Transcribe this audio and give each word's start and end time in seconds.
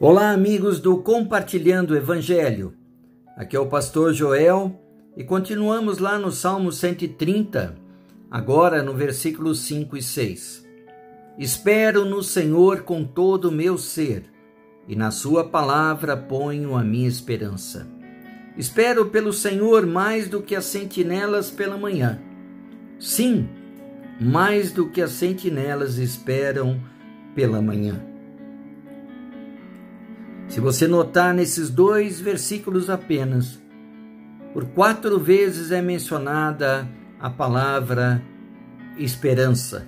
Olá, 0.00 0.32
amigos 0.32 0.80
do 0.80 0.98
Compartilhando 0.98 1.92
o 1.92 1.96
Evangelho. 1.96 2.74
Aqui 3.36 3.54
é 3.54 3.60
o 3.60 3.68
pastor 3.68 4.12
Joel 4.12 4.80
e 5.16 5.22
continuamos 5.22 5.98
lá 5.98 6.18
no 6.18 6.32
Salmo 6.32 6.72
130, 6.72 7.76
agora 8.28 8.82
no 8.82 8.94
versículos 8.94 9.60
5 9.60 9.96
e 9.96 10.02
6. 10.02 10.66
Espero 11.38 12.04
no 12.04 12.20
Senhor 12.20 12.82
com 12.82 13.04
todo 13.04 13.48
o 13.48 13.52
meu 13.52 13.78
ser, 13.78 14.24
e 14.88 14.96
na 14.96 15.12
Sua 15.12 15.48
palavra 15.48 16.16
ponho 16.16 16.74
a 16.74 16.82
minha 16.82 17.08
esperança. 17.08 17.86
Espero 18.56 19.06
pelo 19.06 19.32
Senhor 19.32 19.86
mais 19.86 20.28
do 20.28 20.42
que 20.42 20.56
as 20.56 20.64
sentinelas 20.64 21.48
pela 21.48 21.76
manhã. 21.78 22.20
Sim, 22.98 23.48
mais 24.20 24.72
do 24.72 24.88
que 24.88 25.00
as 25.00 25.12
sentinelas 25.12 25.96
esperam 25.98 26.80
pela 27.36 27.62
manhã. 27.62 28.11
Se 30.52 30.60
você 30.60 30.86
notar 30.86 31.32
nesses 31.32 31.70
dois 31.70 32.20
versículos 32.20 32.90
apenas, 32.90 33.58
por 34.52 34.66
quatro 34.66 35.18
vezes 35.18 35.72
é 35.72 35.80
mencionada 35.80 36.86
a 37.18 37.30
palavra 37.30 38.22
esperança. 38.98 39.86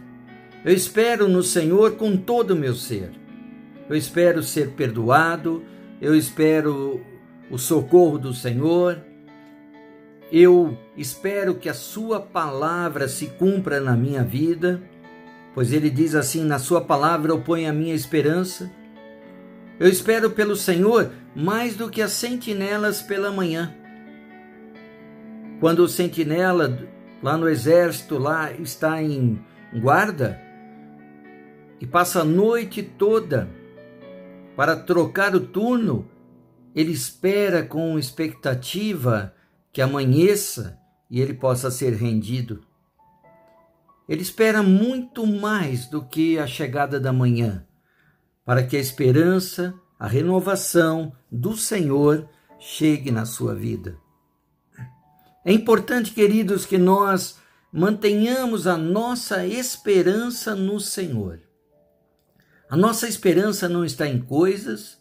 Eu 0.65 0.73
espero 0.73 1.29
no 1.29 1.43
Senhor 1.43 1.97
com 1.97 2.17
todo 2.17 2.53
o 2.53 2.57
meu 2.57 2.75
ser. 2.75 3.11
Eu 3.91 3.95
espero 3.95 4.43
ser 4.43 4.71
perdoado, 4.71 5.63
eu 6.01 6.17
espero 6.17 7.03
o 7.51 7.59
socorro 7.59 8.17
do 8.17 8.33
Senhor. 8.33 9.05
Eu 10.33 10.79
espero 10.97 11.57
que 11.57 11.69
a 11.69 11.75
Sua 11.75 12.21
palavra 12.21 13.07
se 13.07 13.27
cumpra 13.27 13.81
na 13.81 13.95
minha 13.95 14.25
vida, 14.25 14.83
pois 15.55 15.75
Ele 15.75 15.91
diz 15.91 16.15
assim: 16.15 16.43
na 16.43 16.59
Sua 16.59 16.81
palavra 16.81 17.33
eu 17.33 17.43
ponho 17.43 17.69
a 17.69 17.73
minha 17.75 17.95
esperança. 17.95 18.73
Eu 19.79 19.89
espero 19.89 20.31
pelo 20.31 20.55
Senhor 20.55 21.11
mais 21.35 21.75
do 21.77 21.91
que 21.91 22.01
as 22.01 22.13
sentinelas 22.13 23.03
pela 23.03 23.33
manhã. 23.33 23.75
Quando 25.59 25.81
o 25.81 25.89
sentinela 25.89 26.79
lá 27.21 27.37
no 27.37 27.49
exército 27.49 28.17
lá 28.17 28.53
está 28.53 29.03
em 29.03 29.45
guarda 29.81 30.41
e 31.81 31.87
passa 31.87 32.21
a 32.21 32.25
noite 32.25 32.83
toda 32.83 33.49
para 34.55 34.77
trocar 34.77 35.35
o 35.35 35.41
turno, 35.41 36.09
ele 36.73 36.93
espera 36.93 37.65
com 37.65 37.99
expectativa 37.99 39.35
que 39.73 39.83
amanheça 39.83 40.79
e 41.11 41.21
ele 41.21 41.35
possa 41.35 41.69
ser 41.69 41.95
rendido. 41.95 42.63
Ele 44.09 44.23
espera 44.23 44.63
muito 44.63 45.27
mais 45.27 45.87
do 45.87 46.05
que 46.05 46.39
a 46.39 46.47
chegada 46.47 47.01
da 47.01 47.13
manhã 47.13 47.67
para 48.45 48.63
que 48.63 48.77
a 48.77 48.81
esperança, 48.81 49.75
a 49.99 50.07
renovação 50.07 51.13
do 51.31 51.57
Senhor 51.57 52.29
chegue 52.59 53.11
na 53.11 53.25
sua 53.25 53.55
vida. 53.55 53.97
É 55.45 55.53
importante, 55.53 56.13
queridos, 56.13 56.65
que 56.65 56.79
nós 56.79 57.39
mantenhamos 57.73 58.67
a 58.67 58.77
nossa 58.77 59.47
esperança 59.47 60.55
no 60.55 60.81
Senhor. 60.81 61.41
A 62.71 62.77
nossa 62.77 63.07
esperança 63.07 63.69
não 63.69 63.85
está 63.85 64.07
em 64.07 64.21
coisas, 64.21 64.99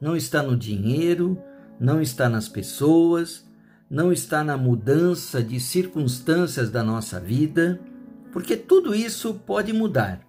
não 0.00 0.16
está 0.16 0.42
no 0.42 0.56
dinheiro, 0.56 1.40
não 1.78 2.00
está 2.00 2.28
nas 2.28 2.48
pessoas, 2.48 3.46
não 3.88 4.12
está 4.12 4.42
na 4.42 4.56
mudança 4.56 5.42
de 5.42 5.60
circunstâncias 5.60 6.70
da 6.70 6.82
nossa 6.82 7.20
vida, 7.20 7.80
porque 8.32 8.56
tudo 8.56 8.94
isso 8.94 9.34
pode 9.34 9.72
mudar. 9.72 10.26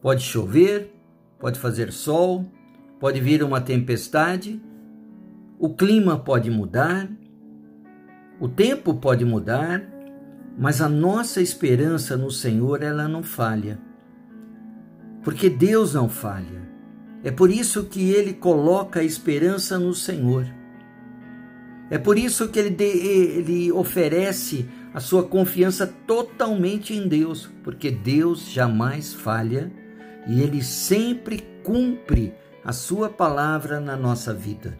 Pode 0.00 0.22
chover, 0.22 0.95
pode 1.38 1.58
fazer 1.58 1.92
sol, 1.92 2.44
pode 2.98 3.20
vir 3.20 3.42
uma 3.42 3.60
tempestade, 3.60 4.60
o 5.58 5.74
clima 5.74 6.18
pode 6.18 6.50
mudar, 6.50 7.08
o 8.40 8.48
tempo 8.48 8.94
pode 8.94 9.24
mudar, 9.24 9.82
mas 10.58 10.80
a 10.80 10.88
nossa 10.88 11.40
esperança 11.40 12.16
no 12.16 12.30
Senhor 12.30 12.82
ela 12.82 13.08
não 13.08 13.22
falha. 13.22 13.78
Porque 15.22 15.48
Deus 15.50 15.94
não 15.94 16.08
falha. 16.08 16.66
É 17.24 17.30
por 17.30 17.50
isso 17.50 17.84
que 17.84 18.10
ele 18.10 18.32
coloca 18.32 19.00
a 19.00 19.04
esperança 19.04 19.78
no 19.78 19.92
Senhor. 19.94 20.46
É 21.90 21.98
por 21.98 22.18
isso 22.18 22.48
que 22.48 22.58
ele, 22.58 22.82
ele 22.82 23.72
oferece 23.72 24.68
a 24.92 25.00
sua 25.00 25.24
confiança 25.24 25.86
totalmente 26.06 26.94
em 26.94 27.06
Deus, 27.06 27.50
porque 27.62 27.90
Deus 27.90 28.50
jamais 28.50 29.12
falha 29.12 29.70
e 30.26 30.42
ele 30.42 30.62
sempre 30.62 31.38
cumpre 31.62 32.34
a 32.64 32.72
sua 32.72 33.08
palavra 33.08 33.78
na 33.78 33.96
nossa 33.96 34.34
vida. 34.34 34.76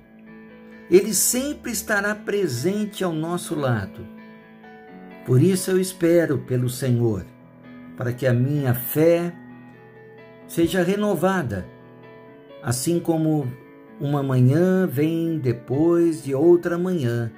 Ele 0.91 1.15
sempre 1.15 1.71
estará 1.71 2.15
presente 2.15 3.05
ao 3.05 3.13
nosso 3.13 3.55
lado. 3.55 4.07
Por 5.25 5.41
isso 5.41 5.71
eu 5.71 5.81
espero 5.81 6.39
pelo 6.39 6.69
Senhor, 6.69 7.25
para 7.97 8.13
que 8.13 8.27
a 8.27 8.33
minha 8.33 8.75
fé 8.75 9.33
seja 10.47 10.83
renovada, 10.83 11.67
assim 12.63 13.01
como 13.01 13.47
uma 14.01 14.23
manhã 14.23 14.87
vem 14.87 15.39
depois 15.39 16.23
de 16.23 16.35
outra 16.35 16.77
manhã, 16.77 17.33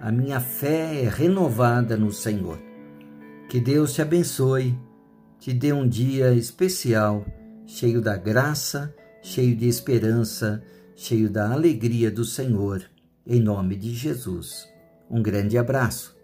a 0.00 0.10
minha 0.12 0.40
fé 0.40 1.04
é 1.04 1.08
renovada 1.08 1.96
no 1.96 2.12
Senhor. 2.12 2.58
Que 3.48 3.60
Deus 3.60 3.92
te 3.92 4.02
abençoe, 4.02 4.78
te 5.38 5.52
dê 5.52 5.72
um 5.72 5.88
dia 5.88 6.32
especial 6.32 7.24
cheio 7.66 8.00
da 8.00 8.16
graça, 8.16 8.94
cheio 9.22 9.56
de 9.56 9.68
esperança, 9.68 10.62
cheio 10.96 11.30
da 11.30 11.52
alegria 11.52 12.10
do 12.10 12.24
Senhor, 12.24 12.82
em 13.26 13.40
nome 13.40 13.76
de 13.76 13.94
Jesus. 13.94 14.68
Um 15.10 15.22
grande 15.22 15.58
abraço. 15.58 16.16